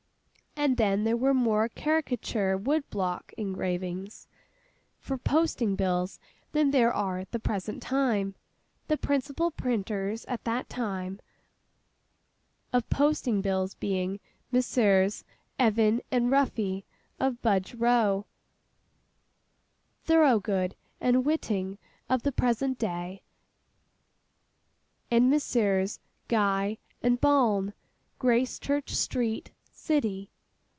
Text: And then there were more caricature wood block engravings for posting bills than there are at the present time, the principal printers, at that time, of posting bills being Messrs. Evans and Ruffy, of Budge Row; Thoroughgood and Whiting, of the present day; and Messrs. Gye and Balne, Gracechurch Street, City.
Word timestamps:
And 0.53 0.75
then 0.77 1.05
there 1.05 1.15
were 1.17 1.33
more 1.33 1.69
caricature 1.69 2.55
wood 2.57 2.87
block 2.91 3.31
engravings 3.37 4.27
for 4.99 5.17
posting 5.17 5.75
bills 5.77 6.19
than 6.51 6.69
there 6.69 6.93
are 6.93 7.19
at 7.19 7.31
the 7.31 7.39
present 7.39 7.81
time, 7.81 8.35
the 8.89 8.97
principal 8.97 9.49
printers, 9.49 10.23
at 10.25 10.43
that 10.43 10.67
time, 10.69 11.19
of 12.73 12.87
posting 12.89 13.39
bills 13.41 13.73
being 13.75 14.19
Messrs. 14.51 15.23
Evans 15.57 16.01
and 16.11 16.29
Ruffy, 16.29 16.83
of 17.19 17.41
Budge 17.41 17.73
Row; 17.73 18.25
Thoroughgood 20.05 20.75
and 20.99 21.25
Whiting, 21.25 21.77
of 22.09 22.21
the 22.23 22.33
present 22.33 22.77
day; 22.77 23.23
and 25.09 25.29
Messrs. 25.29 26.01
Gye 26.27 26.77
and 27.01 27.19
Balne, 27.21 27.73
Gracechurch 28.19 28.89
Street, 28.93 29.51
City. 29.71 30.27